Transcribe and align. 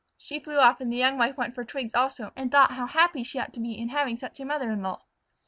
She 0.17 0.39
flew 0.39 0.57
off 0.57 0.81
and 0.81 0.91
the 0.91 0.97
young 0.97 1.15
wife 1.19 1.37
went 1.37 1.53
for 1.53 1.63
twigs 1.63 1.93
also, 1.93 2.31
and 2.35 2.51
thought 2.51 2.71
how 2.71 2.87
happy 2.87 3.21
she 3.21 3.37
ought 3.37 3.53
to 3.53 3.59
be 3.59 3.73
in 3.77 3.89
having 3.89 4.17
such 4.17 4.39
a 4.39 4.45
mother 4.45 4.71
in 4.71 4.81
law. 4.81 5.03